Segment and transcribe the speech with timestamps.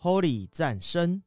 [0.00, 1.20] Holy 战声。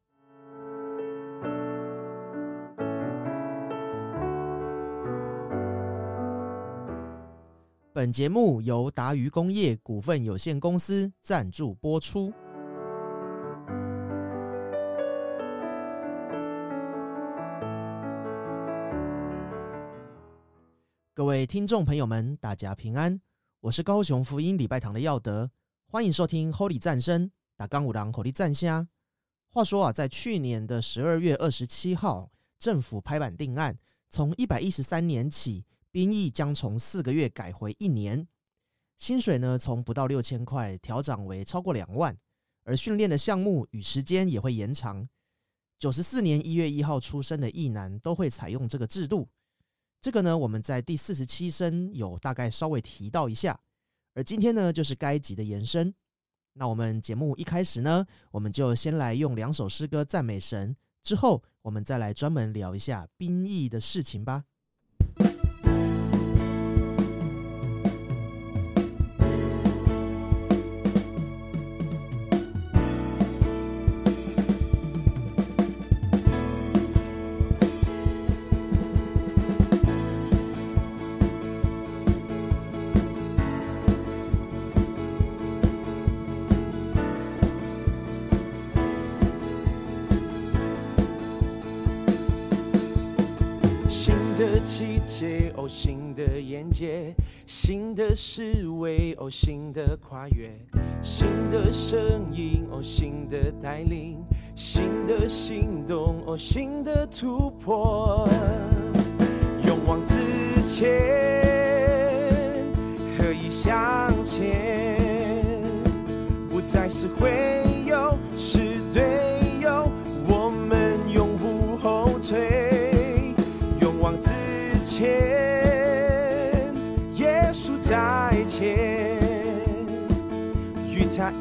[7.91, 12.31] 本节目由达渝工业股份有限公司赞助播出。
[21.13, 23.19] 各位听众朋友们，大家平安，
[23.59, 25.51] 我是高雄福音礼拜堂的耀德，
[25.87, 27.29] 欢迎收听 Holy 战声，
[27.61, 28.87] 打钢五郎 Holy 战虾。
[29.51, 33.77] 话说啊，在去年的十二月二十七号，政府拍板定案，
[34.09, 35.63] 从一百一十三年起。
[35.91, 38.27] 兵役将从四个月改回一年，
[38.97, 42.17] 薪水呢从不到六千块调涨为超过两万，
[42.63, 45.07] 而训练的项目与时间也会延长。
[45.77, 49.29] 九十四年一月一号出生的役男都会采用这个制度。
[49.99, 53.59] 这个呢，我们在第四十七声有大概稍微提到一下，
[54.15, 55.93] 而今天呢就是该集的延伸。
[56.53, 64.43] 那我们节目一开始呢，我们就先来用两首诗歌赞美神，之后我们再来专门聊一下兵役的事情吧。
[96.81, 97.13] 界，
[97.45, 98.41] 新的思
[98.79, 100.51] 维，哦，新的跨越，
[101.03, 104.17] 新的声音，哦，新的带领，
[104.55, 108.27] 新的行动，哦，新的突破。
[109.63, 110.15] 勇往直
[110.67, 110.89] 前，
[113.15, 114.97] 何以向前？
[116.49, 118.70] 不再是会有，是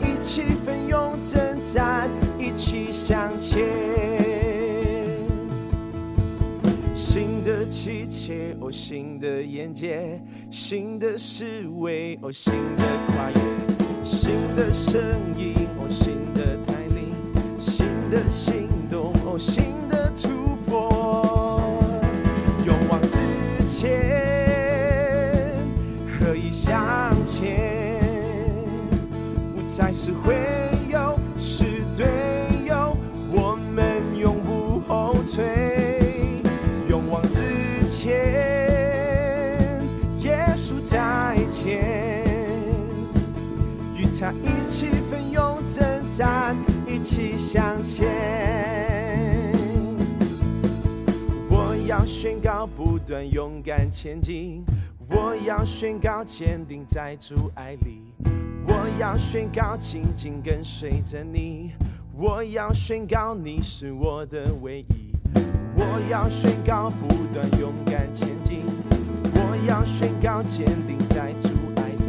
[0.00, 3.64] 一起奋勇征战，一起向前。
[6.94, 10.20] 新的季节，哦，新的眼界，
[10.50, 11.44] 新的思
[11.78, 13.40] 维，哦，新的跨越，
[14.04, 15.00] 新的声
[15.38, 17.14] 音，哦，新的带领，
[17.58, 19.64] 新的行动，哦，新
[30.10, 30.34] 是会
[30.88, 31.62] 友，是
[31.96, 32.04] 队
[32.66, 32.96] 友。
[33.30, 36.42] 我们永不后退，
[36.88, 38.10] 勇往直前。
[40.18, 41.84] 耶稣在前，
[43.96, 46.56] 与他一起奋勇征战，
[46.88, 48.08] 一起向前。
[51.48, 54.64] 我要宣告，不断勇敢前进。
[55.08, 58.09] 我要宣告坚定在主爱里，
[58.66, 61.72] 我要宣告紧紧跟随着你，
[62.16, 65.12] 我要宣告你是我的唯一，
[65.74, 68.62] 我要宣告不断勇敢前进，
[69.34, 72.02] 我要宣告坚定在主爱里，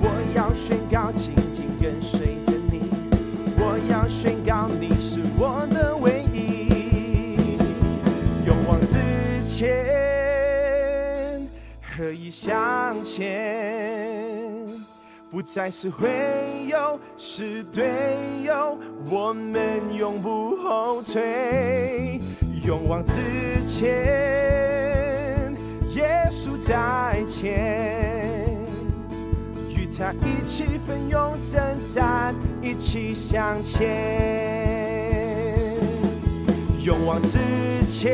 [0.00, 2.80] 我要宣告紧紧跟随着你，
[3.56, 7.56] 我要宣告你是我的唯一，
[8.46, 8.98] 勇往直
[9.46, 9.72] 前。
[11.94, 13.71] 可以向前，
[15.32, 16.10] 不再是会
[16.68, 17.90] 友，是队
[18.44, 18.76] 友。
[19.10, 22.20] 我们永不后退，
[22.66, 23.14] 勇往直
[23.66, 23.90] 前。
[25.94, 28.58] 耶稣在前，
[29.70, 33.88] 与他一起奋勇征战，一起向前，
[36.84, 37.38] 勇往直
[37.88, 38.12] 前。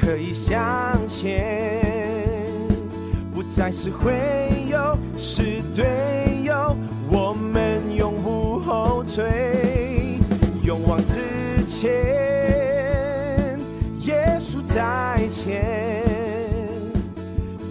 [0.00, 1.80] 可以向前，
[3.32, 4.49] 不再是会，
[5.20, 5.84] 是队
[6.44, 6.74] 友。
[7.10, 10.18] 我们永不后退，
[10.64, 11.20] 勇往直
[11.66, 11.90] 前。
[14.00, 15.62] 耶稣在前，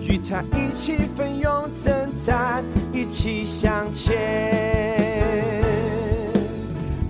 [0.08, 2.64] 与他一起奋勇征战，
[2.94, 4.16] 一起向前。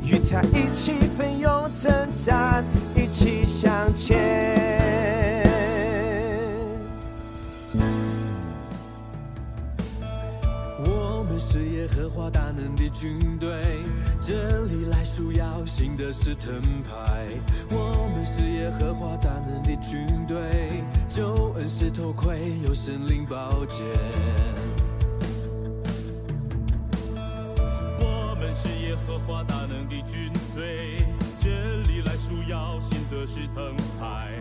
[0.05, 1.91] 与他一起奋勇征
[2.23, 2.63] 战，
[2.95, 4.78] 一起向前。
[11.59, 13.61] 是耶和华大能的军队，
[14.21, 17.27] 这里来属要新的是盾牌。
[17.69, 23.85] 我们是耶和华大能的军队，救恩是头盔，有神灵宝剑。
[27.99, 31.03] 我们是耶和华大能的军队，
[31.41, 31.49] 这
[31.91, 34.31] 里来属要信的是藤牌。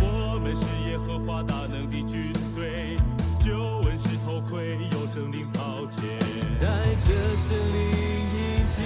[0.00, 2.96] 我们是耶和华大能的军队，
[3.44, 6.21] 救恩是头盔，有圣灵宝剑，
[6.62, 8.38] 带着圣灵印
[8.68, 8.82] 记，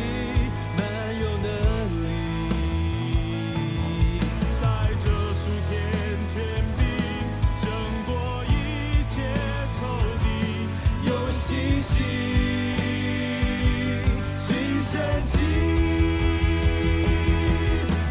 [0.78, 0.80] 满
[1.20, 1.46] 有能
[2.04, 2.08] 力，
[4.62, 4.64] 带
[4.94, 5.70] 着属天
[6.32, 6.34] 权
[6.78, 6.80] 柄，
[7.60, 7.64] 胜
[8.06, 8.08] 过
[8.46, 8.50] 一
[9.12, 9.14] 切
[9.78, 9.78] 仇
[10.22, 10.26] 敌，
[11.06, 11.94] 有信心，
[14.38, 14.48] 新
[14.80, 14.90] 生
[15.26, 15.36] 机。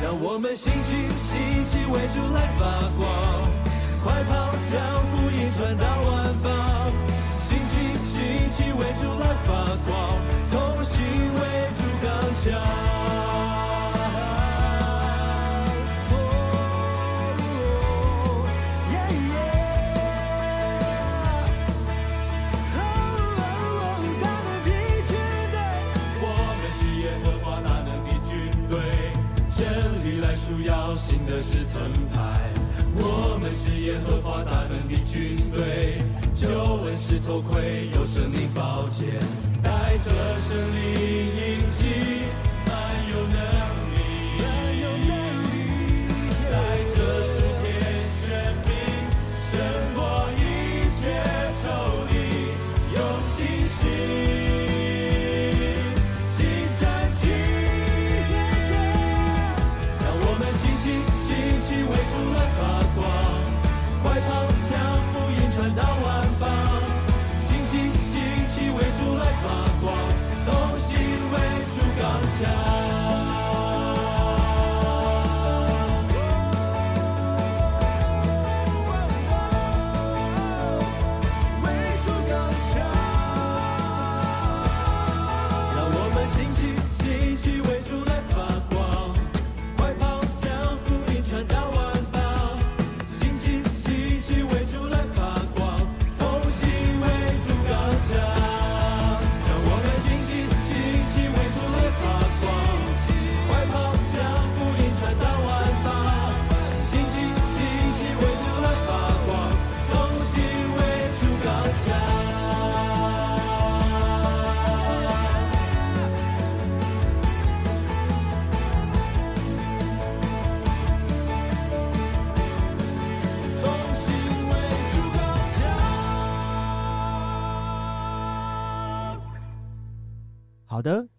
[0.03, 2.63] 让我们兴起，兴起为主来发
[2.99, 3.03] 光，
[4.03, 4.31] 快跑
[4.71, 4.77] 将
[5.09, 6.54] 福音传到万方。
[8.55, 9.51] 兴起，为主来发
[9.85, 9.91] 光，
[10.49, 11.39] 同心为
[11.75, 12.07] 主刚
[12.41, 12.43] 强。
[16.09, 16.13] 哦
[18.91, 18.93] 耶
[19.27, 19.35] 耶
[24.21, 24.69] 大能的
[25.05, 25.11] 军
[25.51, 25.55] 队，
[26.21, 26.23] 我
[26.55, 28.31] 们是耶和华大能的军
[28.69, 28.73] 队，
[29.53, 29.59] 这
[30.01, 31.75] 里来属要信的是藤
[32.13, 32.54] 牌。
[32.97, 35.97] 我们是耶和华大能的军队，
[36.33, 36.47] 救
[36.85, 39.07] 恩是头盔，有生命保险，
[39.61, 42.23] 带着胜利印记，
[72.43, 72.74] 刚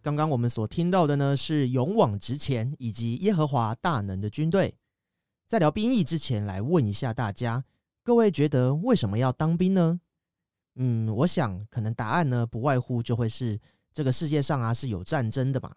[0.07, 4.73] 刚刚我们所听到的呢是勇往直前以及耶和华大能的军队。
[5.49, 7.65] 在聊兵役之前，来问一下大家，
[8.05, 10.01] 各位觉得为什么要当兵呢？
[10.77, 13.59] 嗯，我想可能答案呢不外乎就会是
[13.93, 15.75] 这个世界上啊是有战争的嘛。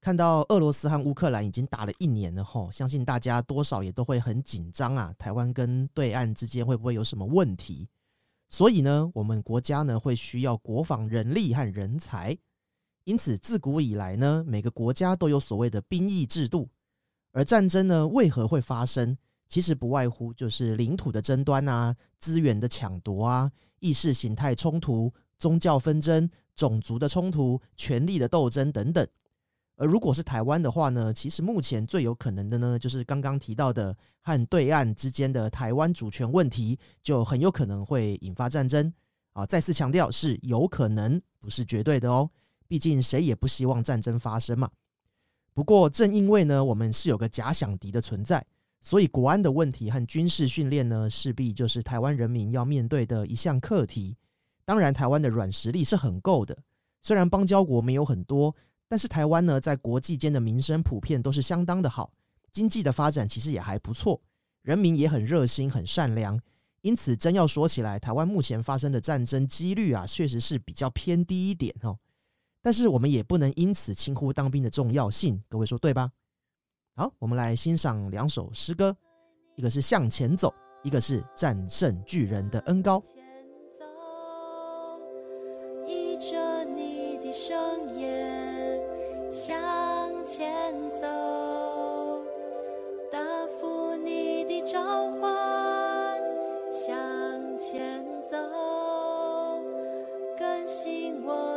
[0.00, 7.88] 看到俄罗斯和乌克兰已经打了一年了吼，相信大家多少也都会很紧张啊，台湾跟对岸之间会不会有什么问题？
[8.48, 12.36] 所以呢，我们国家呢会需要国防人力和人才。
[13.04, 16.68] 因此，自古以来呢，每个国家都有所谓的兵役制度。
[17.32, 19.16] 而战争呢，为何会发生？
[19.48, 23.50] 其实不外乎就是领土的争端啊、资源的抢夺啊、
[23.80, 29.06] 意识形态冲突、宗教纷争、种族的冲突、权力的斗争等等。
[29.76, 38.92] 而如果是台湾的话呢，其实目前最有可能的呢，就是刚刚提到的和对岸之间的台湾主权问题，就很有可能会引发战争。
[39.32, 42.30] 啊，再次强调是有可能，不是绝对的哦。
[42.72, 44.70] 毕竟谁也不希望战争发生嘛。
[45.52, 48.42] 不过正因为呢，我们是有个假想敌的存在，
[48.80, 54.16] 所以国安的问题和军事训练呢，势必就是台湾人民要面对的一项课题。
[54.64, 56.56] 当然，台湾的软实力是很够的，
[57.02, 58.56] 虽然邦交国没有很多，
[58.88, 62.10] 但是台湾呢，在国际间的名声普遍都是相当的好，
[62.50, 64.18] 经济的发展其实也还不错，
[64.62, 66.40] 人民也很热心、很善良。
[66.80, 71.98] 因此，真要说起来，台湾目前发生的战争几率啊，确实是比较偏低一点哦。
[72.62, 76.12] 但是我们也不能因此轻忽当兵的重要性，各位说对吧？
[76.94, 78.96] 好，我们来欣赏两首诗歌，
[79.56, 80.48] 一个是《向前走》，
[80.82, 83.00] 一个是《战胜巨人的恩高》。
[85.88, 88.80] 依着你的声言
[89.32, 91.01] 向前走，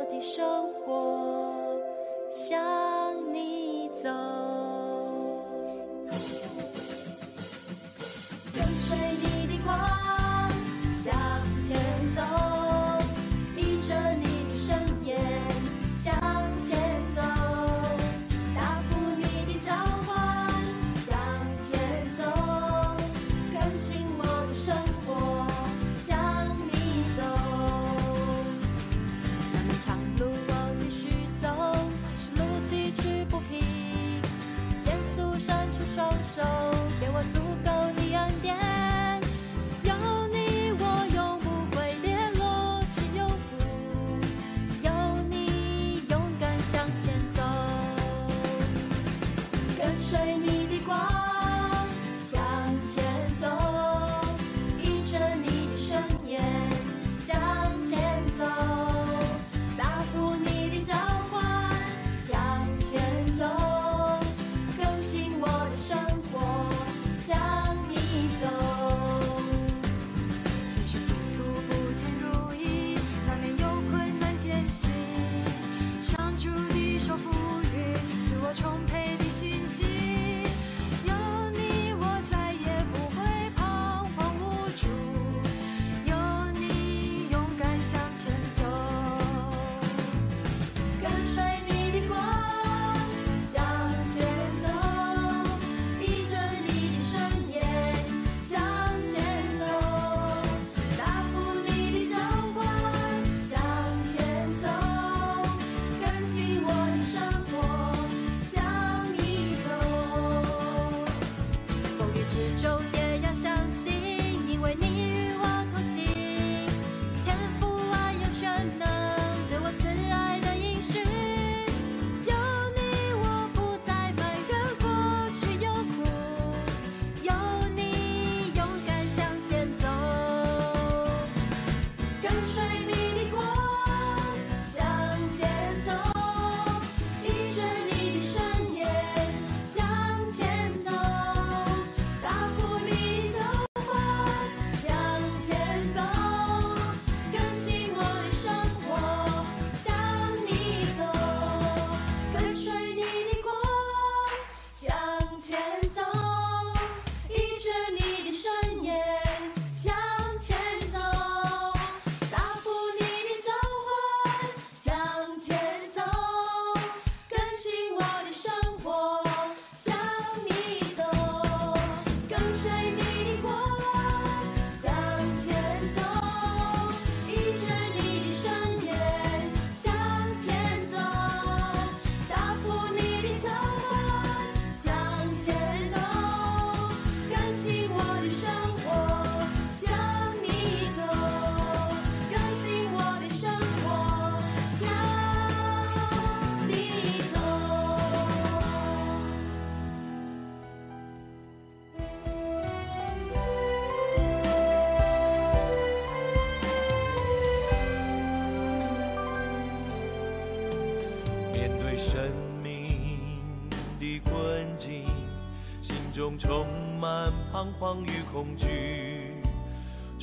[0.09, 1.14] 的生活，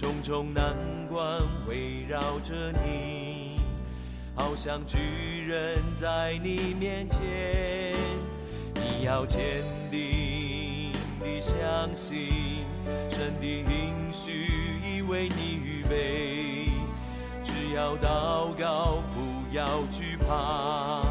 [0.02, 0.74] 重重难
[1.08, 3.60] 关围绕着你，
[4.34, 4.98] 好像巨
[5.46, 7.94] 人在你面前。
[8.74, 9.40] 你要坚
[9.92, 12.66] 定地相信，
[13.08, 14.48] 神的应许
[14.84, 16.68] 已为你预备。
[17.44, 19.20] 只要祷告，不
[19.56, 21.02] 要惧怕，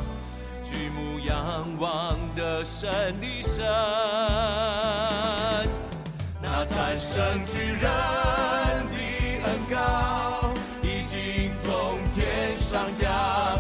[0.65, 3.63] 举目仰望的神的神，
[6.41, 8.50] 那战胜巨人。
[9.71, 13.07] 高已经从天上降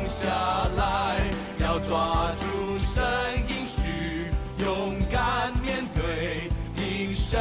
[0.09, 0.27] 下
[0.75, 1.21] 来
[1.57, 3.01] 要抓住声
[3.47, 4.25] 音需
[4.61, 7.39] 勇敢面对听神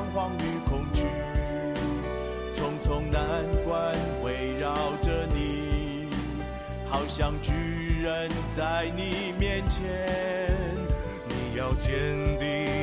[0.00, 1.04] 彷徨与恐惧，
[2.54, 6.08] 重重难关围绕着你，
[6.88, 10.08] 好像巨人在你面前，
[11.28, 11.92] 你要坚
[12.38, 12.79] 定。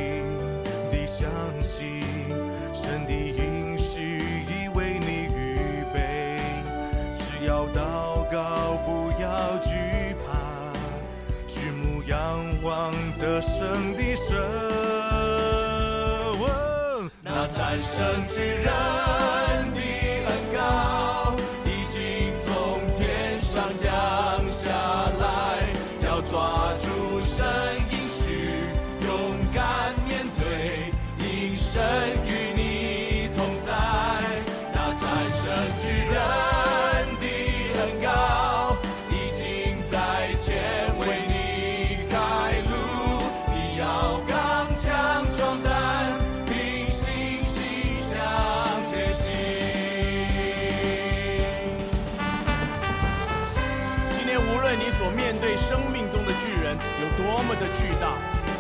[17.68, 19.47] 战胜巨人。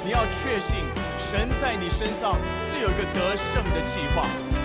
[0.08, 0.80] 你要确信，
[1.20, 4.24] 神在你身上是有一个得胜的计划，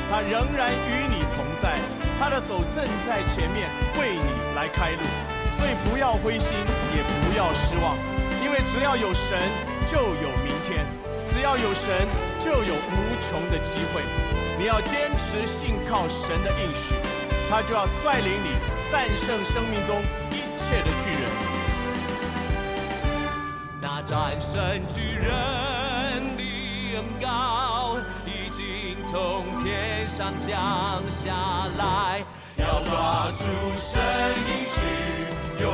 [0.09, 1.81] 他仍然与你同在，
[2.17, 3.67] 他的手正在前面
[3.99, 5.03] 为你来开路。
[5.59, 6.55] 所以不要灰心，
[6.95, 7.99] 也不要失望，
[8.45, 9.37] 因为只要有神，
[9.85, 10.87] 就有明天；
[11.27, 12.07] 只要有神，
[12.39, 14.01] 就有无穷的机会。
[14.57, 16.95] 你要坚持信靠神的应许，
[17.51, 18.55] 他就要率领你
[18.93, 21.52] 战胜生命中一切的巨人。
[24.13, 25.33] 战胜巨人
[26.37, 26.43] 的
[26.97, 31.33] 恩膏已经从天上降下
[31.79, 32.23] 来，
[32.59, 33.45] 要抓住
[33.79, 34.03] 神
[34.49, 35.73] 应许，勇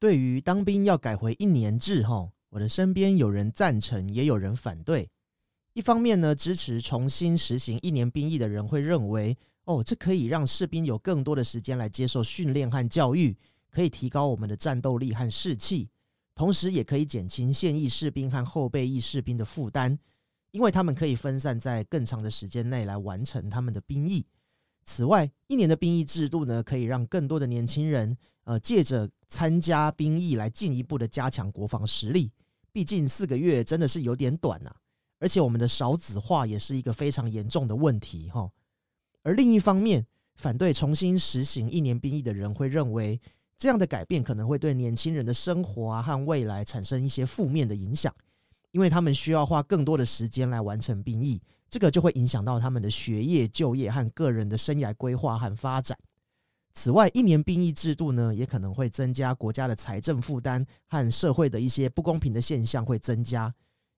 [0.00, 5.10] 对于当兵要改回一年制，哈，我的身边有人赞成，也有人反对。
[5.72, 13.36] 一方面呢，支持重新实行一年兵役的人会认为，哦，这可以让士兵有更多的时间来接受训练和教育，
[13.70, 15.88] 可以提高我们的战斗力和士气，
[16.34, 19.98] 同时也可以减轻现役士兵和后备役士兵的负担，
[20.52, 24.24] 因为他们可以分散在更长的时间内来完成他们的兵役。
[24.88, 32.32] 此外，一年的兵役制度呢，可以让更多的年轻人，呃，借着参加兵役来进一步的加强国防实力。
[32.72, 34.74] 毕竟四个月真的是有点短呐、
[35.20, 38.50] 而且我们的少子化也是一个非常严重的问题哈。
[39.22, 43.20] 而另一方面，反对重新实行一年兵役的人会认为，
[43.58, 48.14] 这样的改变可能会对年轻人的生活啊和未来产生一些负面的影响，
[48.70, 55.98] 因为他们需要花更多的时间来完成兵役，这个就会影响到他们的学业、就业和个人的生涯规划和发展。
[56.72, 63.52] 此外，一年兵役制度呢，也可能会增加国家的财政负担和社会的一些不公平的现象会增加，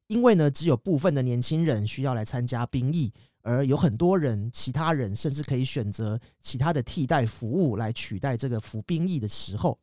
[0.06, 9.78] 因为呢，只有部分的年轻人需要来参加兵役，而有很多人，其他人甚至可以选择其他的替代服务来取代这个服兵役的时候。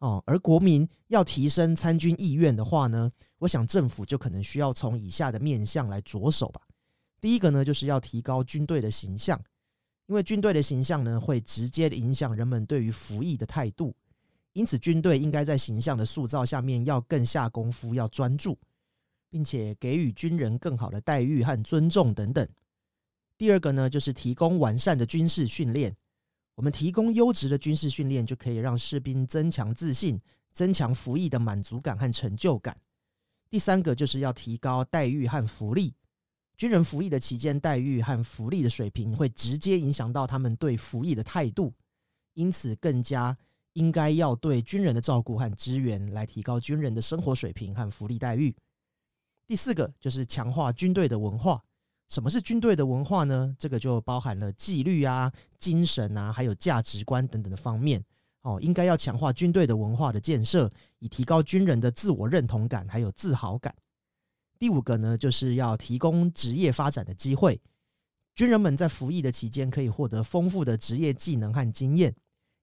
[0.00, 6.60] 哦，而国民要提升参军意愿的话呢，我想政府就可能需要从以下的面向来着手吧。
[7.20, 9.42] 第一个呢，就是要提高军队的形象。
[10.06, 13.92] 因为军队的形象呢，会直接影响人们对于服役的态度，
[14.52, 18.56] 因此军队应该在形象的塑造下面要更下功夫，要专注，
[19.28, 22.48] 并且给予军人更好的待遇和尊重等等。
[23.36, 25.96] 第二个呢，就是提供完善的军事训练。
[26.54, 30.20] 我们提供优质的军事训练，就可以让士兵增强自信，
[30.52, 32.74] 增强服役的满足感和成就感。
[33.50, 35.92] 第三个就是要提高待遇和福利。
[36.56, 41.74] 军人服役的期间，待遇和福利的水平会直接影响到他们对服役的态度，
[42.34, 43.36] 因此更加
[43.74, 48.54] 应该要对军人的照顾和支援，来提高军人的生活水平和福利待遇。
[49.46, 51.62] 第四个就是强化军队的文化。
[52.08, 53.54] 什么是军队的文化呢？
[53.58, 58.02] 这个就包含了纪律啊、精神啊，还有价值观等等的方面。
[58.42, 63.74] 哦，应该要强化军队的文化的建设，以提高军人的自我认同感还有自豪感。
[64.58, 67.60] 第五个呢，就是要提供职业发展的机会。
[68.34, 72.14] 军人们在服役的期间可以获得丰富的职业技能和经验，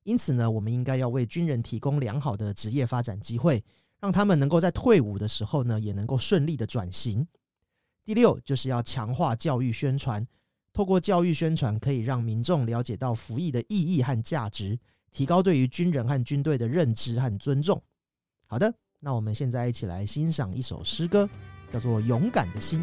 [0.04, 3.64] 因此呢，我们应该要为军人提供良好的职业发展机会，
[4.00, 7.28] 让他们能够在退伍的时候呢，也能够顺利的转型。
[8.06, 10.28] 第六，就是要强化教育宣传，
[10.74, 14.78] 透过教育宣传，可以让民众了解到服役的意义和价值，
[15.12, 17.82] 提高对于军人和军队的认知和尊重。
[18.46, 21.28] 好的，那我们现在一起来欣赏一首诗歌。
[21.74, 22.80] 叫做《勇敢的心》。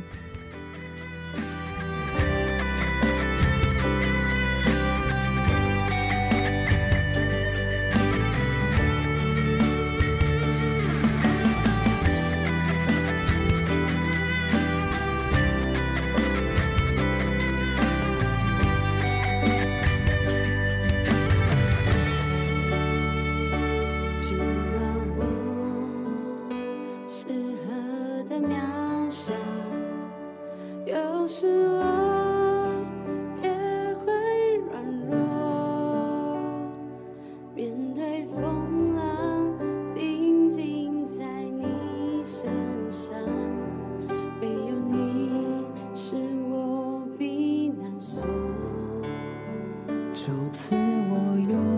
[50.20, 51.69] 就此，我又。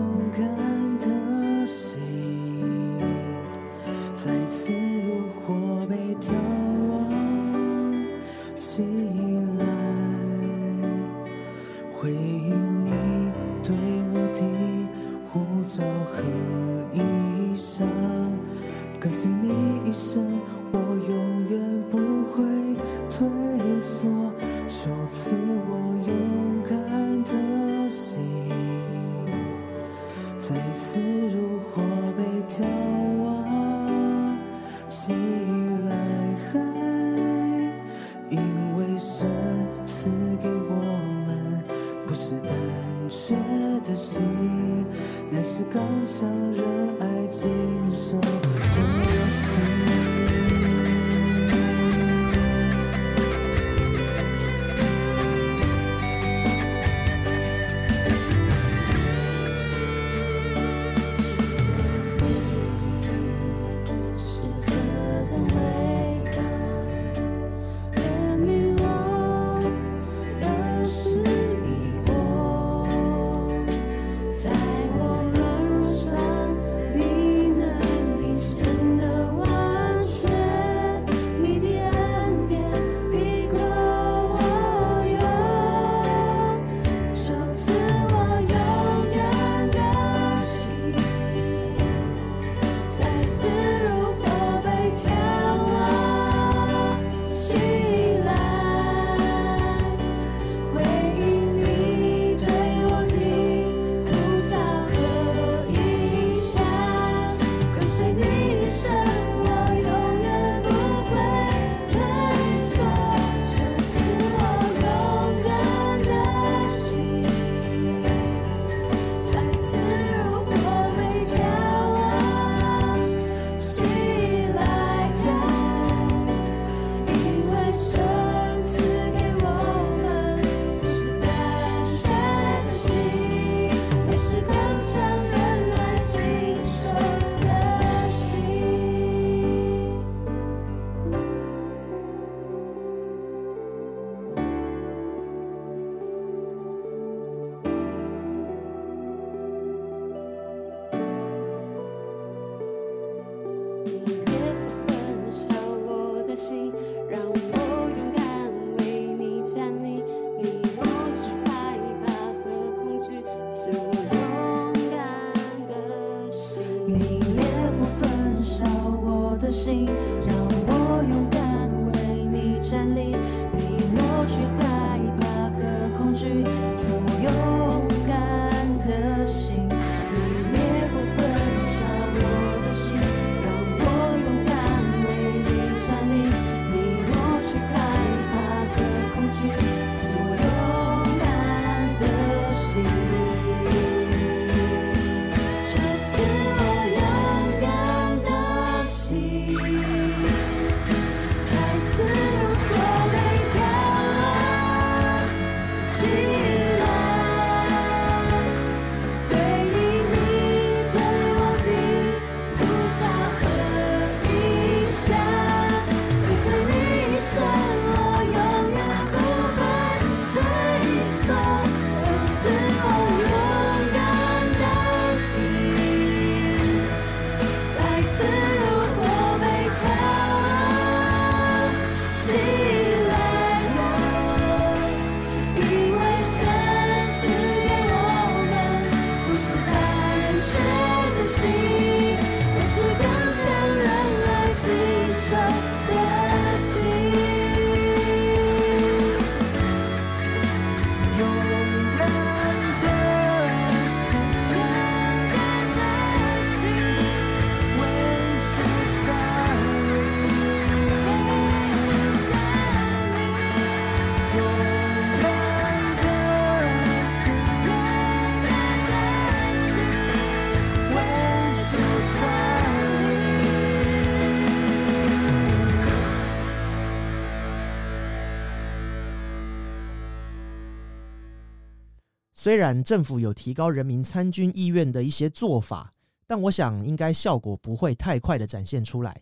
[282.43, 285.93] 虽然政府有提高人民参军意愿的一些做法，
[286.27, 289.21] 但我想应该效果不会太快的展现出来，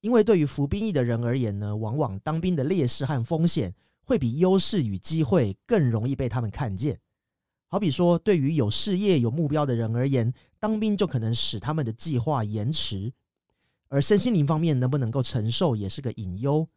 [0.00, 6.98] 因为对于服兵役的人而言呢，往往当兵的劣势和风险会比优势与机会更容易被他们看见。
[7.68, 13.12] 好比说，对于有事业、有目标的人而言，当兵就可能使他们的计划延迟，
[13.86, 16.68] 而身心灵方面能不能够承受，也是个隐忧。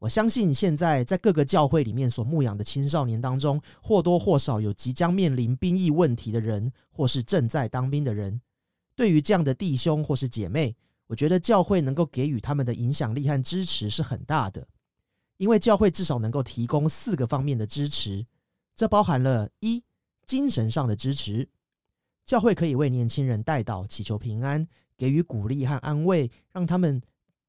[0.00, 8.40] 我相信现在在各个教会里面所牧养的青少年当中，或多或少有即将面临兵役问题的人，或是正在当兵的人。
[8.96, 10.74] 对于这样的弟兄或是姐妹，
[11.06, 14.66] 我觉得教会能够给予他们的影响力和支持是很大的，
[15.36, 18.26] 因为教会至少能够提供四个方面的支持，
[18.74, 19.84] 这包含了一
[20.24, 21.46] 精神上的支持。
[22.24, 27.02] 教会可以为年轻人带祷，祈求平安，给予鼓励和安慰，让他们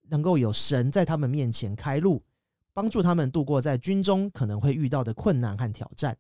[0.10, 2.22] 能够有神在他们面前开路，
[2.74, 6.18] 帮助他们度过在军中可能会遇到的困难和挑战。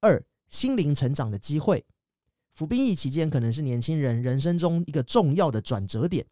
[0.00, 1.84] 二、心灵成长的机会。
[2.52, 6.26] 服兵役期间可能是年轻人人生中一个重要的转折点，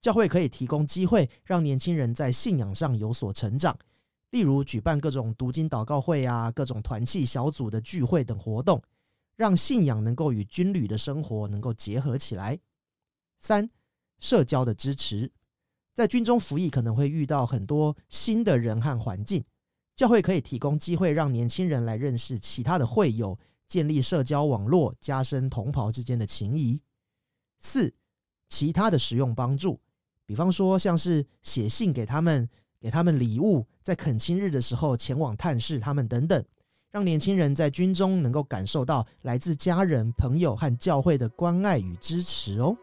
[0.00, 3.76] 教会可以提供机会，让年轻人在信仰上有所成长，
[4.30, 8.80] 例如举办各种读经祷告会啊、各种团契小组的聚会等活动，
[9.34, 12.56] 让信仰能够与军旅的生活能够结合起来。
[13.40, 13.68] 三、
[14.20, 15.32] 社交的支持，
[15.96, 19.42] 在军中服役可能会遇到很多新的人和环境，
[19.94, 26.82] 教会可以提供机会让年轻人来认识其他的会友，建立社交网络，加深同袍之间的情谊。
[27.60, 27.94] 四、
[28.46, 29.80] 其他的实用帮助，
[30.26, 32.46] 比方说像是写信给他们，
[32.78, 36.44] 给他们礼物，在恳亲日的时候前往探视他们等等，
[36.90, 42.76] 让年轻人在军中能够感受到来自家人、朋友和教会的关爱与支持哦。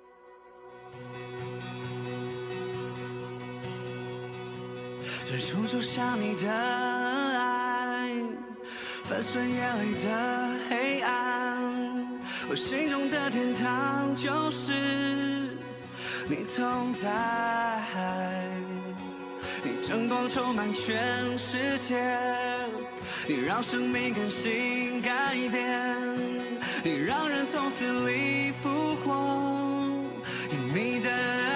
[5.35, 8.07] 日出就像你的爱，
[9.03, 11.57] 粉碎夜里的黑暗。
[12.47, 14.71] 我心中的天堂就是
[16.27, 17.09] 你同在，
[19.63, 21.99] 你灯光充满全世界，
[23.27, 26.15] 你让生命更新改变，
[26.83, 29.89] 你让人从死里复活，
[30.75, 31.52] 你的爱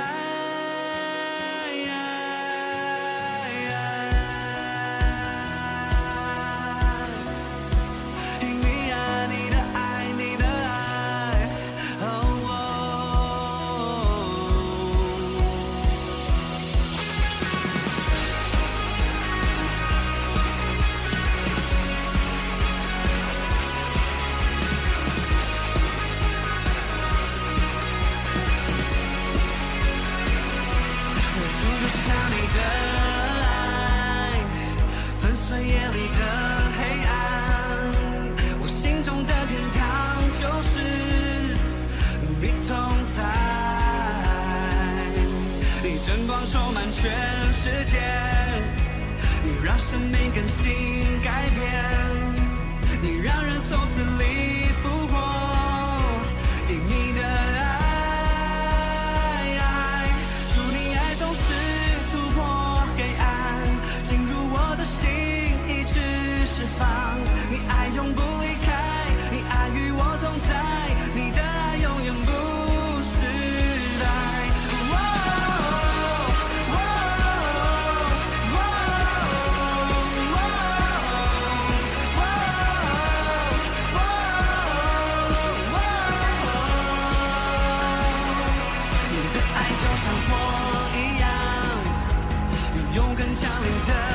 [93.15, 94.06] 更强烈的。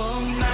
[0.00, 0.47] 我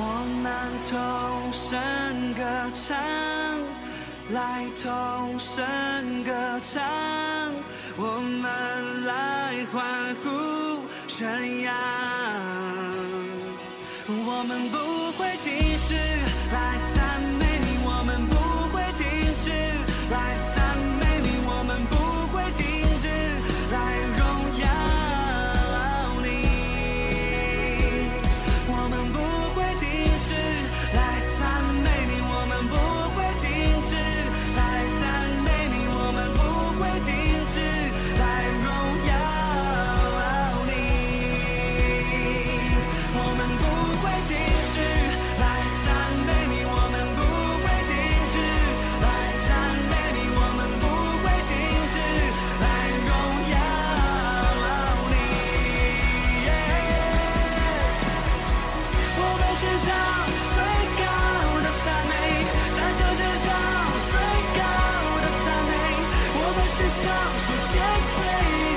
[0.00, 0.02] 我
[0.44, 0.46] 们
[0.88, 0.94] 同
[1.52, 1.66] 声
[2.34, 2.40] 歌
[2.72, 2.96] 唱，
[4.30, 6.30] 来同声歌
[6.60, 6.80] 唱，
[7.96, 8.46] 我们
[9.04, 11.74] 来欢呼宣扬，
[14.06, 14.76] 我们不
[15.18, 15.50] 会停
[15.88, 15.94] 止
[16.54, 16.56] 来
[67.02, 67.78] 上世界
[68.16, 68.67] 最。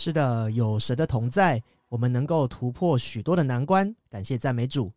[0.00, 3.92] 是的，有神的同在，我们能够突破许多的难关。
[4.08, 4.92] 感谢赞美主。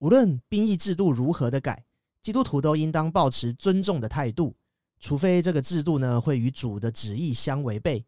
[0.00, 1.86] 无论兵役制度如何的改，
[2.20, 4.54] 基督徒都应当保持尊重的态度，
[5.00, 8.04] 除非这个制度呢会与主的旨意相违背。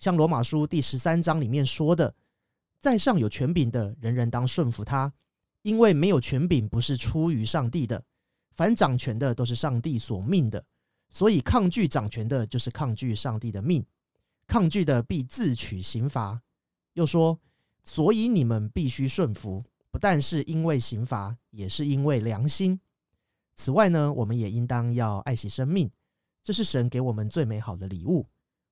[0.00, 2.12] 像罗马书第十三章里面说的，
[2.80, 5.12] 在上有权柄的，人人当顺服他，
[5.62, 8.02] 因为没有权柄不是出于上帝的，
[8.56, 10.64] 凡掌权的都是上帝所命的，
[11.08, 13.86] 所以抗拒掌权的，就是抗拒上帝的命。
[14.48, 16.42] 抗拒的必自取刑罚。
[16.94, 17.38] 又说，
[17.84, 22.80] 所以你们必须顺服，不但是因为刑罚，也是因为良心。
[23.54, 25.88] 此外呢，我们也应当要爱惜生命，
[26.42, 28.26] 这是神给我们最美好的礼物。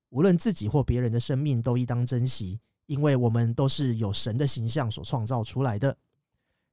[0.09, 5.95] 无论自己或别人的生命，都应当珍惜，因为我们都是有神的形象所创造出来的。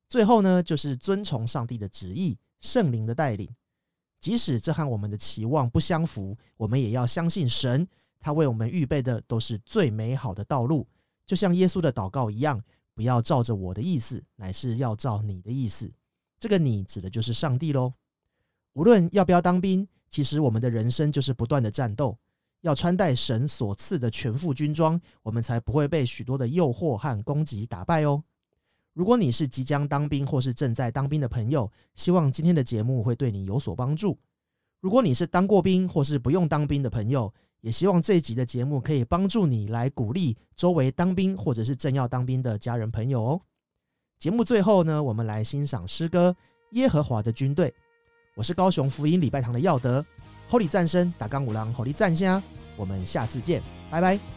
[0.08, 3.48] 最后呢，就是遵从上帝的旨意、圣灵的带领，
[4.20, 7.86] 即使这和我们的期望不相符，我们也要相信神。
[8.24, 10.88] 他为我们预备的都是最美好的道路，
[11.26, 12.58] 就像耶稣的祷告一样，
[12.94, 15.92] 不要照着我的意思，乃是要照你的意思。
[16.38, 17.92] 这个“你”指的就是上帝喽。
[18.72, 22.16] 无论要不要当兵，其实我们的人生就是不断的战斗，
[22.62, 28.24] 要穿戴神所赐的全副军装，我们才不会被许多的诱惑和攻击打败哦。
[28.94, 34.18] 如果你是即将当兵或是正在当兵的朋友，希望今天的节目会对你有所帮助。
[34.80, 37.32] 如果你是当过兵或是不用当兵的朋友，
[37.64, 43.40] 也希望这一集的节目可以帮助你来鼓励周围当兵或者是正要当兵的家人朋友哦。
[44.18, 46.30] 节目最后呢，我们来欣赏诗歌
[46.72, 47.70] 《耶和华的军队》。
[48.34, 50.04] 我是高雄福音礼拜堂的耀德
[50.50, 52.42] ，Holy 战声打钢五郎，Holy 战虾，
[52.76, 54.33] 我们下次见，拜拜。